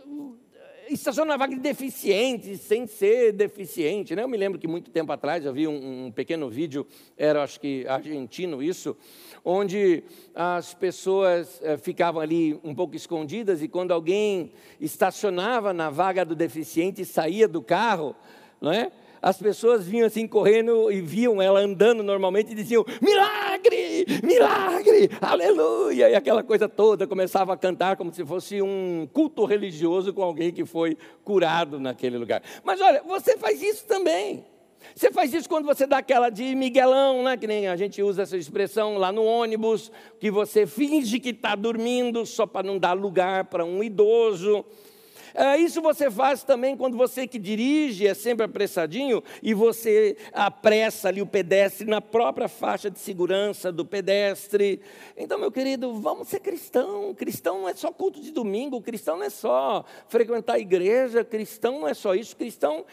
[0.90, 4.14] estaciona na vaga de deficiente, sem ser deficiente.
[4.14, 4.22] Né?
[4.22, 7.60] Eu me lembro que muito tempo atrás eu vi um, um pequeno vídeo, era acho
[7.60, 8.96] que argentino isso,
[9.44, 10.02] onde
[10.34, 16.34] as pessoas eh, ficavam ali um pouco escondidas e quando alguém estacionava na vaga do
[16.34, 18.14] deficiente e saía do carro,
[18.60, 18.90] não é?
[19.20, 23.76] as pessoas vinham assim correndo e viam ela andando normalmente e diziam: milagre,
[24.22, 26.10] milagre, aleluia!
[26.10, 30.52] E aquela coisa toda começava a cantar como se fosse um culto religioso com alguém
[30.52, 32.42] que foi curado naquele lugar.
[32.64, 34.44] Mas olha, você faz isso também.
[34.94, 37.36] Você faz isso quando você dá aquela de Miguelão, né?
[37.36, 41.54] que nem a gente usa essa expressão lá no ônibus, que você finge que está
[41.54, 44.64] dormindo só para não dar lugar para um idoso.
[45.34, 51.08] É, isso você faz também quando você que dirige é sempre apressadinho e você apressa
[51.08, 54.80] ali o pedestre na própria faixa de segurança do pedestre.
[55.16, 57.14] Então, meu querido, vamos ser cristão.
[57.14, 61.80] Cristão não é só culto de domingo, cristão não é só frequentar a igreja, cristão
[61.80, 62.84] não é só isso, cristão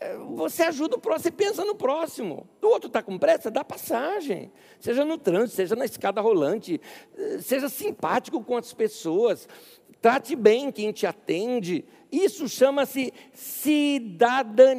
[0.00, 2.48] é, você ajuda o próximo, você pensa no próximo.
[2.60, 4.50] O outro está com pressa, dá passagem.
[4.80, 6.80] Seja no trânsito, seja na escada rolante,
[7.16, 9.48] é, seja simpático com as pessoas.
[10.04, 11.82] Trate bem quem te atende.
[12.12, 14.70] Isso chama-se cidadania.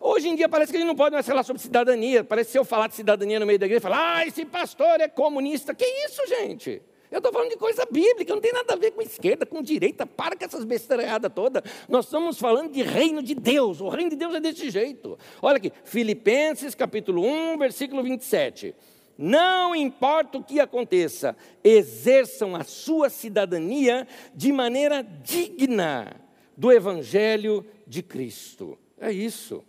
[0.00, 2.24] Hoje em dia parece que a gente não pode mais falar sobre cidadania.
[2.24, 4.98] Parece que se eu falar de cidadania no meio da igreja, falar, ah, esse pastor
[4.98, 5.74] é comunista.
[5.74, 6.80] Que isso, gente?
[7.10, 10.06] Eu estou falando de coisa bíblica, não tem nada a ver com esquerda, com direita.
[10.06, 11.62] Para com essas besteiradas todas.
[11.86, 13.78] Nós estamos falando de reino de Deus.
[13.82, 15.18] O reino de Deus é desse jeito.
[15.42, 18.74] Olha aqui, Filipenses capítulo 1, versículo 27.
[19.16, 26.20] Não importa o que aconteça, exerçam a sua cidadania de maneira digna
[26.56, 28.78] do Evangelho de Cristo.
[28.98, 29.64] É isso.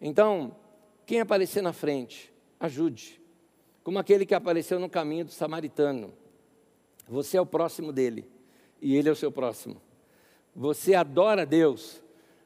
[0.00, 0.56] Então,
[1.04, 3.20] quem aparecer na frente, ajude.
[3.82, 6.12] Como aquele que apareceu no caminho do samaritano.
[7.08, 8.30] Você é o próximo dele
[8.80, 9.80] e ele é o seu próximo.
[10.54, 12.02] Você adora Deus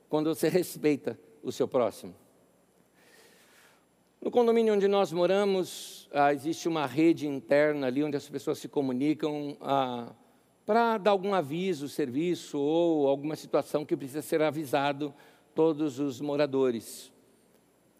[0.08, 2.14] quando você respeita o seu próximo.
[4.24, 8.66] No condomínio onde nós moramos, ah, existe uma rede interna ali onde as pessoas se
[8.66, 9.54] comunicam.
[9.60, 10.14] Ah,
[10.64, 15.12] para dar algum aviso, serviço ou alguma situação que precisa ser avisado
[15.54, 17.12] todos os moradores.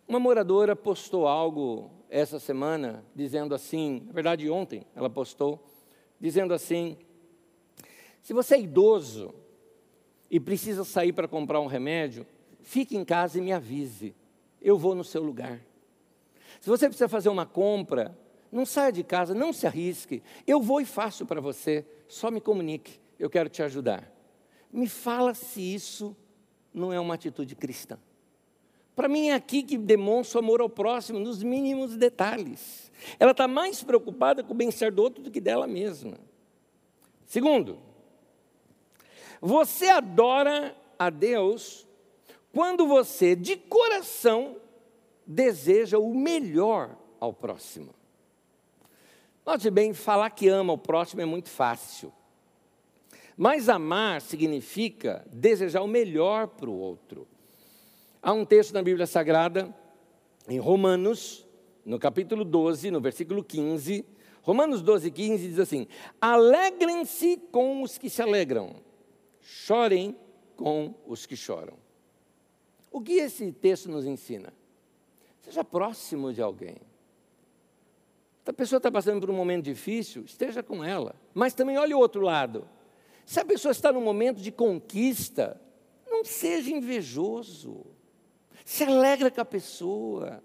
[0.09, 5.63] Uma moradora postou algo essa semana dizendo assim, na verdade ontem ela postou,
[6.19, 6.97] dizendo assim:
[8.23, 9.35] se você é idoso
[10.31, 12.27] e precisa sair para comprar um remédio,
[12.63, 14.15] fique em casa e me avise,
[14.63, 15.61] eu vou no seu lugar.
[16.65, 18.19] Se você precisa fazer uma compra,
[18.51, 22.41] não saia de casa, não se arrisque, eu vou e faço para você, só me
[22.41, 24.11] comunique, eu quero te ajudar.
[24.73, 26.17] Me fala se isso
[26.73, 27.99] não é uma atitude cristã.
[28.97, 32.91] Para mim é aqui que demonstra o amor ao próximo, nos mínimos detalhes.
[33.21, 36.17] Ela está mais preocupada com o bem-estar do outro do que dela mesma.
[37.27, 37.79] Segundo,
[39.39, 41.87] você adora a Deus
[42.55, 44.57] quando você, de coração,
[45.27, 47.95] deseja o melhor ao próximo.
[49.45, 52.13] Note bem, falar que ama o próximo é muito fácil.
[53.37, 57.27] Mas amar significa desejar o melhor para o outro.
[58.23, 59.75] Há um texto na Bíblia Sagrada,
[60.49, 61.47] em Romanos,
[61.85, 64.05] no capítulo 12, no versículo 15.
[64.41, 65.87] Romanos 12, 15 diz assim:
[66.21, 68.77] Alegrem-se com os que se alegram,
[69.41, 70.17] chorem
[70.57, 71.75] com os que choram.
[72.91, 74.53] O que esse texto nos ensina?
[75.45, 76.77] Seja próximo de alguém.
[78.43, 81.15] Se a pessoa está passando por um momento difícil, esteja com ela.
[81.35, 82.67] Mas também olhe o outro lado.
[83.27, 85.61] Se a pessoa está num momento de conquista,
[86.07, 87.85] não seja invejoso.
[88.65, 90.43] Se alegra com a pessoa.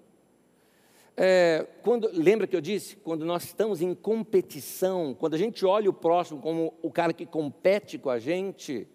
[1.15, 2.97] É, quando, lembra que eu disse?
[2.97, 7.25] Quando nós estamos em competição, quando a gente olha o próximo como o cara que
[7.25, 8.85] compete com a gente,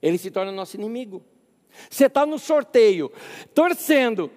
[0.00, 1.22] ele se torna nosso inimigo.
[1.90, 3.12] Você está no sorteio,
[3.54, 4.30] torcendo,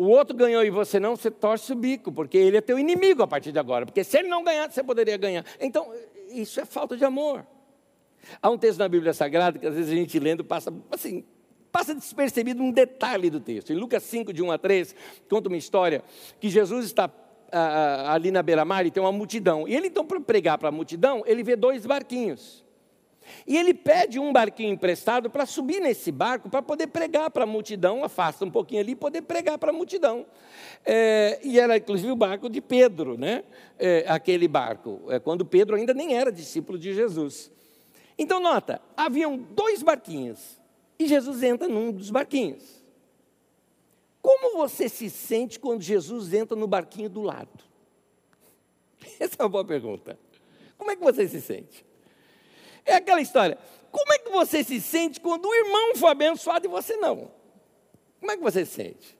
[0.00, 3.22] o outro ganhou e você não, você torce o bico, porque ele é teu inimigo
[3.22, 3.84] a partir de agora.
[3.84, 5.44] Porque se ele não ganhar, você poderia ganhar.
[5.60, 5.92] Então,
[6.30, 7.46] isso é falta de amor.
[8.40, 11.22] Há um texto na Bíblia Sagrada que às vezes a gente lendo passa assim,
[11.70, 13.74] passa despercebido um detalhe do texto.
[13.74, 14.96] Em Lucas 5, de 1 a 3,
[15.28, 16.02] conta uma história
[16.40, 17.10] que Jesus está
[17.52, 19.68] ah, ali na beira-mar e tem uma multidão.
[19.68, 22.64] E ele, então, para pregar para a multidão, ele vê dois barquinhos.
[23.46, 27.46] E ele pede um barquinho emprestado para subir nesse barco para poder pregar para a
[27.46, 30.26] multidão, afasta um pouquinho ali, poder pregar para a multidão.
[30.84, 33.44] É, e era inclusive o barco de Pedro, né?
[33.78, 37.50] É, aquele barco, é, quando Pedro ainda nem era discípulo de Jesus.
[38.18, 40.60] Então, nota, haviam dois barquinhos
[40.98, 42.80] e Jesus entra num dos barquinhos.
[44.20, 47.64] Como você se sente quando Jesus entra no barquinho do lado?
[49.18, 50.18] Essa é uma boa pergunta.
[50.76, 51.84] Como é que você se sente?
[52.90, 53.56] É aquela história.
[53.90, 57.30] Como é que você se sente quando o irmão foi abençoado e você não?
[58.18, 59.18] Como é que você se sente?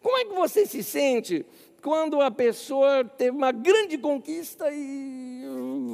[0.00, 1.44] Como é que você se sente
[1.82, 5.42] quando a pessoa teve uma grande conquista e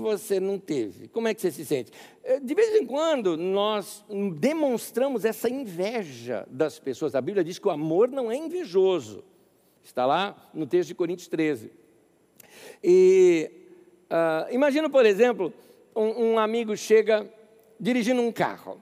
[0.02, 1.08] você não teve?
[1.08, 1.90] Como é que você se sente?
[2.22, 4.04] Eh, de vez em quando nós
[4.38, 7.14] demonstramos essa inveja das pessoas.
[7.14, 9.24] A Bíblia diz que o amor não é invejoso.
[9.82, 11.70] Está lá no texto de Coríntios 13.
[12.82, 13.50] E
[14.10, 15.52] uh, imagina, por exemplo,
[15.96, 17.26] um, um amigo chega
[17.80, 18.80] dirigindo um carro.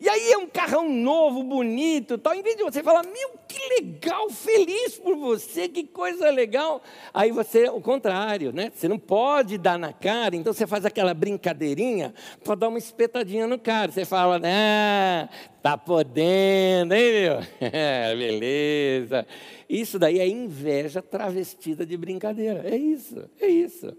[0.00, 2.34] E aí é um carrão novo, bonito, tal.
[2.34, 6.82] Em vez de você falar, meu, que legal, feliz por você, que coisa legal.
[7.12, 8.70] Aí você, o contrário, né?
[8.74, 13.46] Você não pode dar na cara, então você faz aquela brincadeirinha para dar uma espetadinha
[13.46, 13.90] no cara.
[13.90, 15.28] Você fala, ah,
[15.60, 17.38] tá podendo, hein, meu?
[17.72, 19.26] É, beleza.
[19.68, 22.62] Isso daí é inveja travestida de brincadeira.
[22.68, 23.96] É isso, é isso.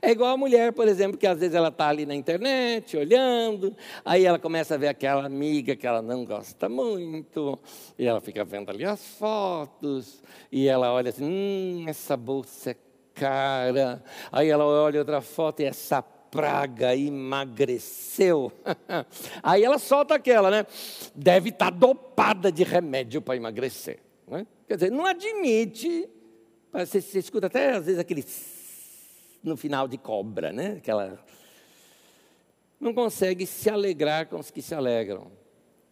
[0.00, 3.76] É igual a mulher, por exemplo, que às vezes ela está ali na internet, olhando,
[4.04, 7.58] aí ela começa a ver aquela amiga que ela não gosta muito,
[7.98, 12.76] e ela fica vendo ali as fotos, e ela olha assim, hum, essa bolsa é
[13.20, 14.02] cara.
[14.32, 18.50] Aí ela olha outra foto e essa praga emagreceu.
[19.42, 20.66] Aí ela solta aquela, né?
[21.14, 23.98] Deve estar tá dopada de remédio para emagrecer.
[24.26, 24.46] Né?
[24.66, 26.08] Quer dizer, não admite.
[26.72, 28.22] Você, você escuta até às vezes aquele
[29.42, 30.76] no final de cobra, né?
[30.78, 31.18] Aquela
[32.80, 35.30] não consegue se alegrar com os que se alegram.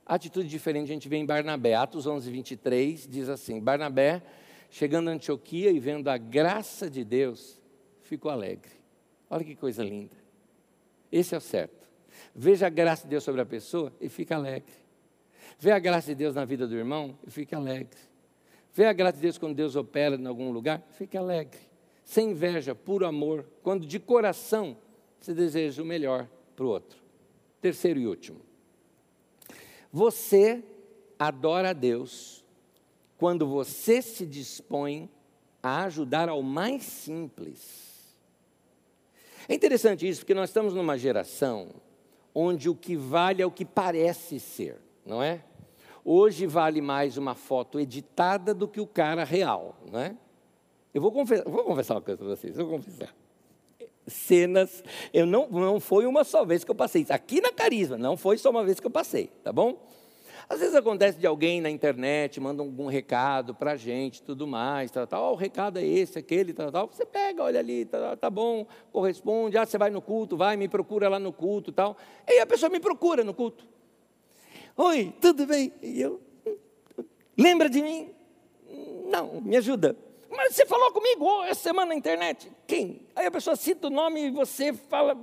[0.07, 1.75] Atitude diferente a gente vê em Barnabé.
[1.75, 4.23] Atos 11, 23 diz assim: Barnabé,
[4.71, 7.61] chegando a Antioquia e vendo a graça de Deus,
[8.03, 8.73] ficou alegre.
[9.29, 10.17] Olha que coisa linda.
[11.13, 11.87] Esse é o certo.
[12.35, 14.73] Veja a graça de Deus sobre a pessoa e fica alegre.
[15.59, 17.99] Vê a graça de Deus na vida do irmão e fica alegre.
[18.73, 21.68] Vê a graça de Deus quando Deus opera em algum lugar, fica alegre
[22.09, 24.79] sem inveja, puro amor, quando de coração
[25.21, 26.99] se deseja o melhor para o outro.
[27.61, 28.41] Terceiro e último.
[29.93, 30.65] Você
[31.19, 32.43] adora a Deus
[33.19, 35.11] quando você se dispõe
[35.63, 38.17] a ajudar ao mais simples.
[39.47, 41.69] É interessante isso, porque nós estamos numa geração
[42.35, 45.45] onde o que vale é o que parece ser, não é?
[46.03, 50.17] Hoje vale mais uma foto editada do que o cara real, não é?
[50.99, 53.15] Eu vou, confessar, vou confessar uma coisa para vocês, vou confessar.
[54.05, 54.83] Cenas,
[55.15, 57.13] eu não, não foi uma só vez que eu passei isso.
[57.13, 59.81] Aqui na Carisma, não foi só uma vez que eu passei, tá bom?
[60.49, 64.91] Às vezes acontece de alguém na internet, manda algum recado para a gente, tudo mais,
[64.91, 65.31] tal, tal.
[65.31, 66.89] Oh, o recado é esse, aquele, tal, tal.
[66.89, 69.57] Você pega, olha ali, tá, tá bom, corresponde.
[69.57, 71.97] Ah, você vai no culto, vai, me procura lá no culto, tal.
[72.27, 73.65] E a pessoa me procura no culto.
[74.77, 75.73] Oi, tudo bem?
[75.81, 76.21] E eu,
[77.37, 78.11] lembra de mim?
[79.09, 80.08] Não, me ajuda.
[80.31, 82.51] Mas você falou comigo oh, essa semana na internet.
[82.67, 83.07] Quem?
[83.17, 85.17] Aí a pessoa cita o nome e você fala,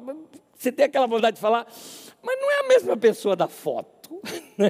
[0.58, 1.68] você tem aquela vontade de falar,
[2.22, 4.22] mas não é a mesma pessoa da foto.
[4.58, 4.70] Né?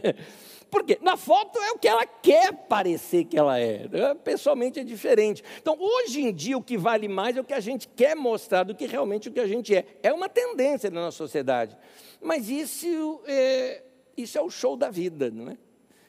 [0.69, 3.87] Porque na foto é o que ela quer parecer que ela é.
[3.87, 4.13] Né?
[4.15, 5.43] Pessoalmente é diferente.
[5.61, 8.63] Então, hoje em dia, o que vale mais é o que a gente quer mostrar
[8.63, 9.85] do que realmente o que a gente é.
[10.01, 11.77] É uma tendência na nossa sociedade.
[12.19, 13.83] Mas isso é,
[14.17, 15.57] isso é o show da vida, não é?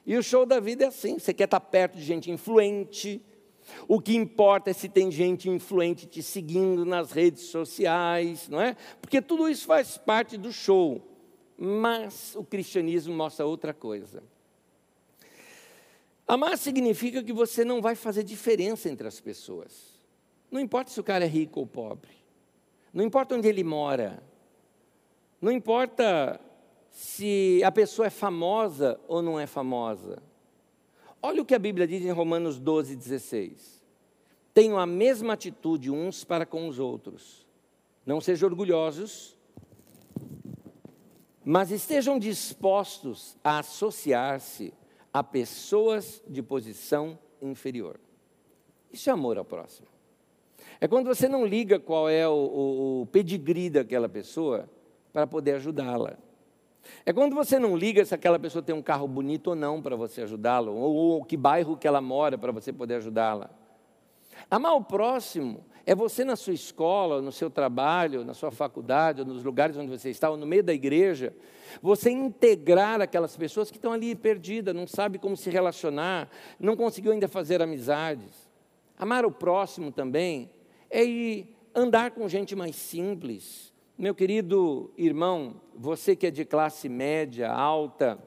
[0.05, 3.23] E o show da vida é assim: você quer estar perto de gente influente.
[3.89, 8.77] O que importa é se tem gente influente te seguindo nas redes sociais, não é?
[9.01, 11.03] Porque tudo isso faz parte do show.
[11.59, 14.23] Mas o cristianismo mostra outra coisa.
[16.27, 19.97] Amar significa que você não vai fazer diferença entre as pessoas.
[20.51, 22.11] Não importa se o cara é rico ou pobre.
[22.93, 24.23] Não importa onde ele mora.
[25.41, 26.41] Não importa
[26.91, 30.23] se a pessoa é famosa ou não é famosa.
[31.27, 33.83] Olha o que a Bíblia diz em Romanos 12, 16.
[34.55, 37.45] Tenham a mesma atitude uns para com os outros.
[38.07, 39.37] Não sejam orgulhosos,
[41.45, 44.73] mas estejam dispostos a associar-se
[45.13, 47.99] a pessoas de posição inferior.
[48.93, 49.89] Isso é amor ao próximo.
[50.81, 54.71] É quando você não liga qual é o, o, o pedigree daquela pessoa
[55.13, 56.17] para poder ajudá-la.
[57.05, 59.97] É quando você não liga se aquela pessoa tem um carro bonito ou não para
[59.97, 63.51] você ajudá-la, ou, ou que bairro que ela mora para você poder ajudá-la.
[64.51, 69.27] Amar o próximo é você na sua escola, no seu trabalho, na sua faculdade, ou
[69.27, 71.33] nos lugares onde você está, ou no meio da igreja,
[71.81, 76.29] você integrar aquelas pessoas que estão ali perdidas, não sabe como se relacionar,
[76.59, 78.51] não conseguiu ainda fazer amizades.
[78.99, 80.51] Amar o próximo também
[80.91, 83.73] é ir andar com gente mais simples.
[83.99, 88.19] Meu querido irmão, você que é de classe média, alta,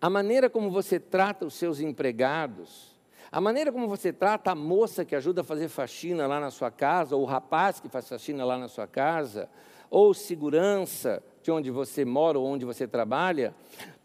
[0.00, 2.98] a maneira como você trata os seus empregados,
[3.30, 6.70] a maneira como você trata a moça que ajuda a fazer faxina lá na sua
[6.70, 9.46] casa, ou o rapaz que faz faxina lá na sua casa,
[9.90, 13.54] ou segurança de onde você mora ou onde você trabalha,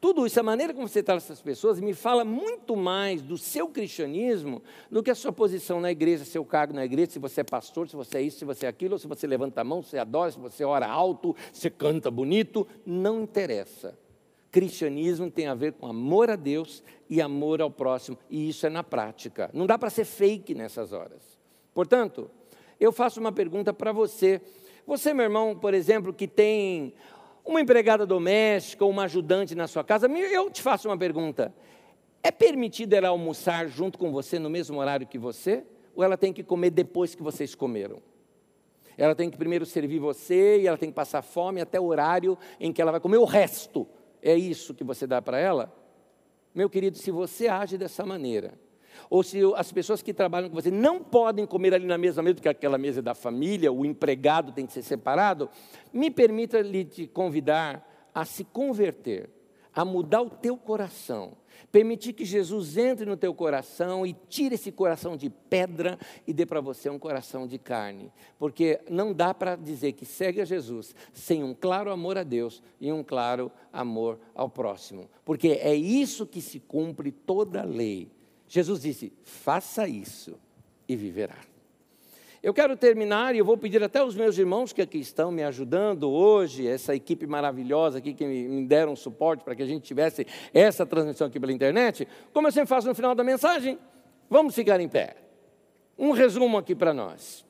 [0.06, 3.68] tudo isso, a maneira como você trata essas pessoas, me fala muito mais do seu
[3.68, 7.44] cristianismo do que a sua posição na igreja, seu cargo na igreja, se você é
[7.44, 9.82] pastor, se você é isso, se você é aquilo, ou se você levanta a mão,
[9.82, 13.98] se você adora, se você ora alto, se canta bonito, não interessa.
[14.52, 18.70] Cristianismo tem a ver com amor a Deus e amor ao próximo, e isso é
[18.70, 19.50] na prática.
[19.56, 21.36] Não dá para ser fake nessas horas.
[21.74, 22.30] Portanto,
[22.80, 24.40] eu faço uma pergunta para você.
[24.86, 26.94] Você, meu irmão, por exemplo, que tem
[27.46, 31.54] uma empregada doméstica ou uma ajudante na sua casa, eu te faço uma pergunta.
[32.24, 35.64] É permitido ela almoçar junto com você no mesmo horário que você?
[35.96, 38.02] Ou ela tem que comer depois que vocês comeram?
[38.98, 42.38] Ela tem que primeiro servir você e ela tem que passar fome até o horário
[42.60, 43.88] em que ela vai comer o resto
[44.26, 45.72] é isso que você dá para ela?
[46.54, 48.56] Meu querido, se você age dessa maneira,
[49.10, 52.36] ou se as pessoas que trabalham com você não podem comer ali na mesma mesa,
[52.36, 55.50] porque aquela mesa é da família, o empregado tem que ser separado,
[55.94, 59.30] me permita lhe te convidar a se converter,
[59.74, 61.38] a mudar o teu coração
[61.72, 66.46] Permitir que Jesus entre no teu coração e tire esse coração de pedra e dê
[66.46, 68.12] para você um coração de carne.
[68.38, 72.62] Porque não dá para dizer que segue a Jesus sem um claro amor a Deus
[72.80, 75.10] e um claro amor ao próximo.
[75.24, 78.10] Porque é isso que se cumpre toda a lei.
[78.48, 80.40] Jesus disse: faça isso
[80.88, 81.38] e viverá.
[82.46, 85.44] Eu quero terminar e eu vou pedir até os meus irmãos que aqui estão me
[85.44, 90.28] ajudando hoje, essa equipe maravilhosa aqui que me deram suporte para que a gente tivesse
[90.54, 92.08] essa transmissão aqui pela internet.
[92.32, 93.80] Como eu sempre faço no final da mensagem,
[94.30, 95.16] vamos ficar em pé.
[95.98, 97.44] Um resumo aqui para nós.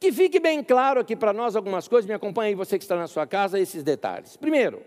[0.00, 2.96] Que fique bem claro aqui para nós algumas coisas, me acompanhe aí você que está
[2.96, 4.36] na sua casa, esses detalhes.
[4.36, 4.82] Primeiro,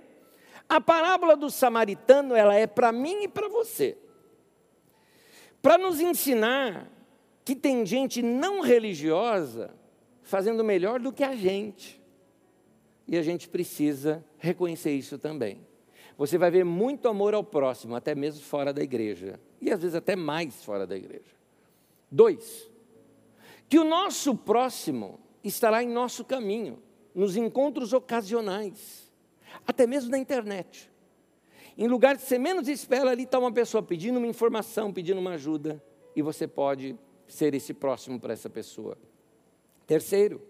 [0.67, 3.97] a parábola do samaritano, ela é para mim e para você.
[5.61, 6.89] Para nos ensinar
[7.43, 9.73] que tem gente não religiosa
[10.21, 12.01] fazendo melhor do que a gente.
[13.07, 15.65] E a gente precisa reconhecer isso também.
[16.17, 19.39] Você vai ver muito amor ao próximo, até mesmo fora da igreja.
[19.61, 21.37] E às vezes até mais fora da igreja.
[22.11, 22.69] Dois,
[23.69, 26.81] que o nosso próximo estará em nosso caminho,
[27.13, 29.11] nos encontros ocasionais,
[29.65, 30.89] até mesmo na internet.
[31.77, 35.33] Em lugar que você menos espera, ali está uma pessoa pedindo uma informação, pedindo uma
[35.33, 35.83] ajuda,
[36.15, 36.97] e você pode
[37.27, 38.97] ser esse próximo para essa pessoa.
[39.85, 40.41] Terceiro,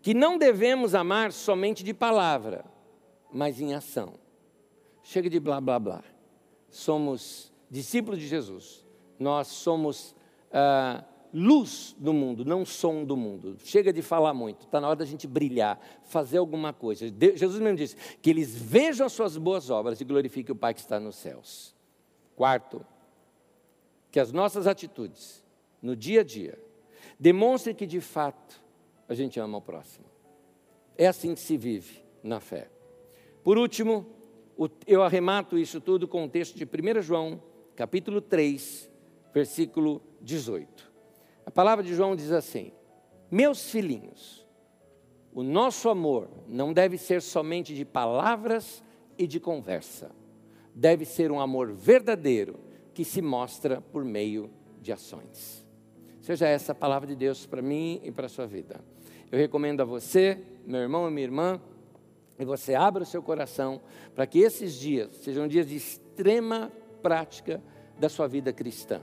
[0.00, 2.64] que não devemos amar somente de palavra,
[3.32, 4.14] mas em ação.
[5.02, 6.04] Chega de blá blá blá.
[6.70, 8.86] Somos discípulos de Jesus.
[9.18, 10.14] Nós somos
[10.52, 13.56] ah, luz do mundo, não som do mundo.
[13.64, 17.06] Chega de falar muito, está na hora da gente brilhar, fazer alguma coisa.
[17.34, 20.80] Jesus mesmo disse que eles vejam as suas boas obras e glorifiquem o Pai que
[20.80, 21.74] está nos céus.
[22.36, 22.84] Quarto,
[24.10, 25.42] que as nossas atitudes
[25.80, 26.58] no dia a dia
[27.18, 28.62] demonstrem que de fato
[29.08, 30.06] a gente ama o próximo.
[30.96, 32.70] É assim que se vive na fé.
[33.42, 34.06] Por último,
[34.86, 37.42] eu arremato isso tudo com o texto de 1 João,
[37.74, 38.90] capítulo 3,
[39.32, 40.91] versículo 18.
[41.44, 42.72] A palavra de João diz assim:
[43.30, 44.46] Meus filhinhos,
[45.32, 48.82] o nosso amor não deve ser somente de palavras
[49.18, 50.10] e de conversa,
[50.74, 52.58] deve ser um amor verdadeiro
[52.94, 55.66] que se mostra por meio de ações.
[56.20, 58.80] Seja essa a palavra de Deus para mim e para a sua vida.
[59.30, 61.60] Eu recomendo a você, meu irmão e minha irmã,
[62.36, 63.80] que você abra o seu coração
[64.14, 66.70] para que esses dias sejam dias de extrema
[67.02, 67.62] prática
[67.98, 69.00] da sua vida cristã.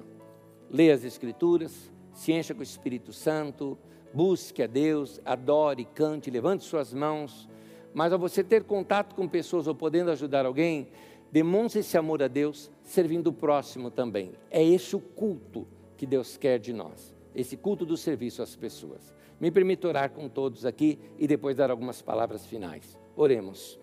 [0.70, 3.78] Leia as Escrituras, se encha com o Espírito Santo,
[4.14, 7.48] busque a Deus, adore, cante, levante suas mãos.
[7.94, 10.88] Mas ao você ter contato com pessoas ou podendo ajudar alguém,
[11.32, 14.32] demonstre esse amor a Deus, servindo o próximo também.
[14.50, 19.14] É esse o culto que Deus quer de nós, esse culto do serviço às pessoas.
[19.40, 22.98] Me permita orar com todos aqui e depois dar algumas palavras finais.
[23.16, 23.80] Oremos.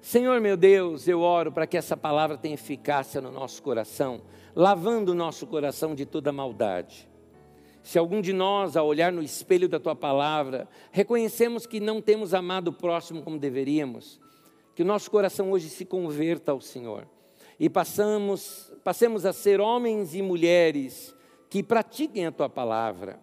[0.00, 4.20] Senhor meu Deus, eu oro para que essa palavra tenha eficácia no nosso coração,
[4.54, 7.08] lavando o nosso coração de toda maldade.
[7.82, 12.34] Se algum de nós, ao olhar no espelho da tua palavra, reconhecemos que não temos
[12.34, 14.20] amado o próximo como deveríamos,
[14.74, 17.06] que o nosso coração hoje se converta ao Senhor
[17.58, 21.14] e passamos, passemos a ser homens e mulheres
[21.50, 23.18] que pratiquem a tua palavra,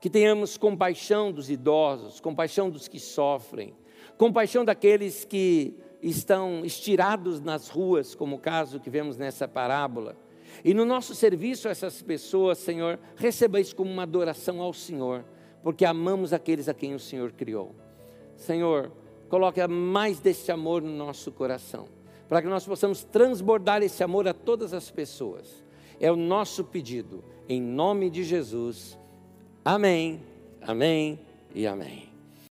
[0.00, 3.74] que tenhamos compaixão dos idosos, compaixão dos que sofrem,
[4.16, 10.16] compaixão daqueles que estão estirados nas ruas, como o caso que vemos nessa parábola.
[10.62, 15.24] E no nosso serviço a essas pessoas, Senhor, receba isso como uma adoração ao Senhor,
[15.62, 17.74] porque amamos aqueles a quem o Senhor criou.
[18.36, 18.92] Senhor,
[19.28, 21.86] coloque mais desse amor no nosso coração,
[22.28, 25.64] para que nós possamos transbordar esse amor a todas as pessoas.
[25.98, 28.98] É o nosso pedido, em nome de Jesus.
[29.64, 30.20] Amém,
[30.60, 31.18] amém
[31.54, 32.13] e amém.